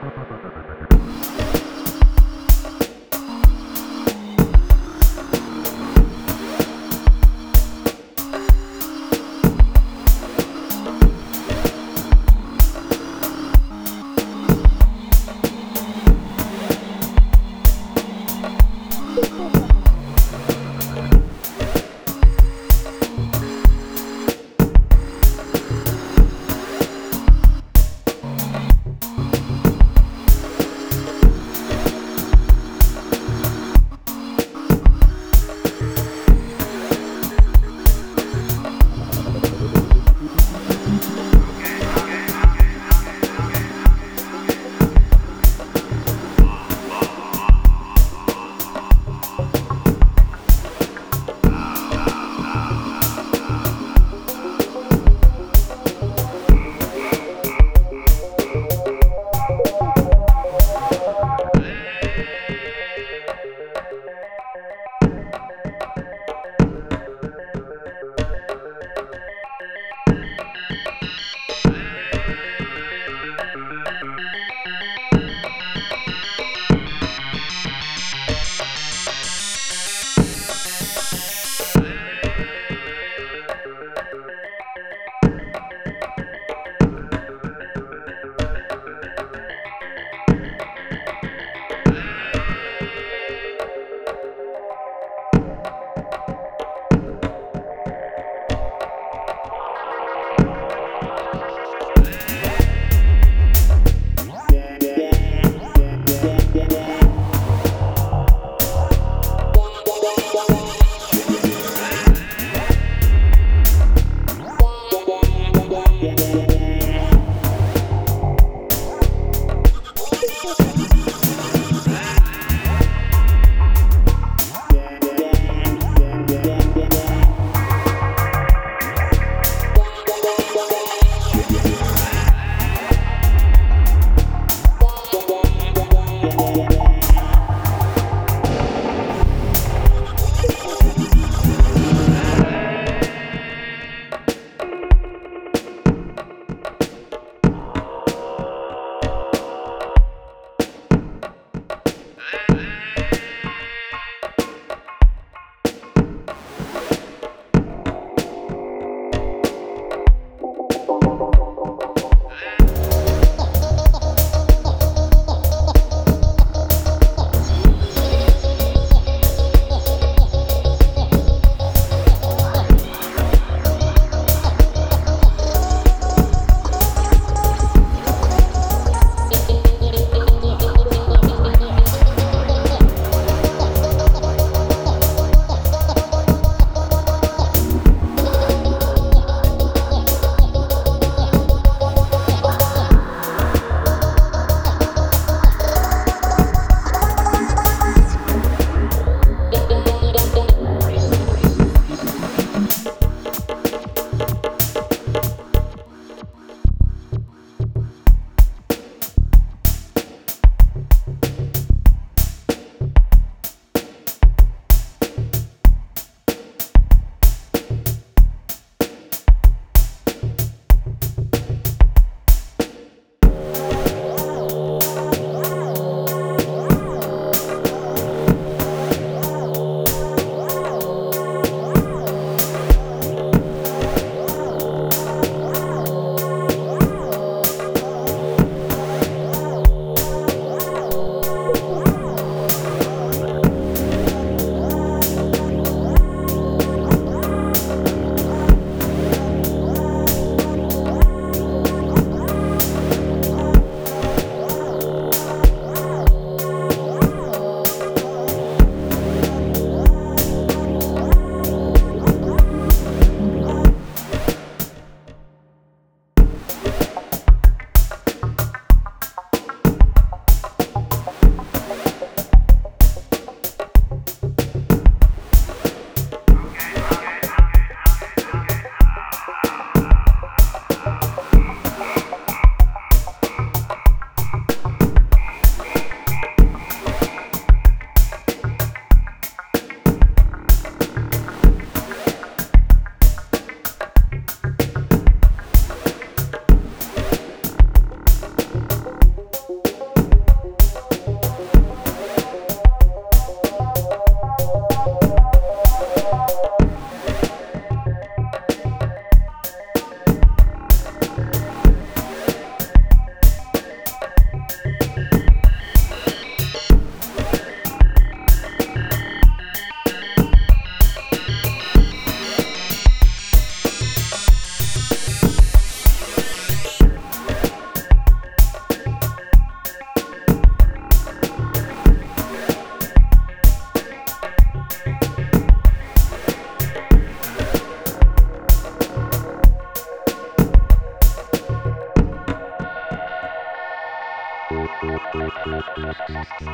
Ha 0.00 0.08
ha 0.16 0.24
ha 0.30 0.36
ha. 0.39 0.39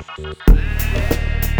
Thank 0.02 0.18
you. 1.46 1.55